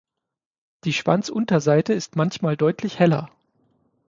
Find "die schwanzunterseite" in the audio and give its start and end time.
0.83-1.93